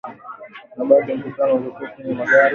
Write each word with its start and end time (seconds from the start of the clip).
na 0.75 0.83
bado 0.85 1.15
mkutano 1.15 1.55
ulikuwa 1.55 1.89
kwenye 1.89 2.13
magari 2.13 2.49